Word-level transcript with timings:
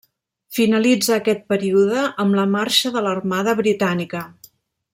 Finalitza 0.59 1.11
aquest 1.17 1.43
període 1.51 2.07
amb 2.25 2.39
la 2.39 2.47
marxa 2.55 2.93
de 2.97 3.05
l'armada 3.09 3.55
britànica. 3.61 4.25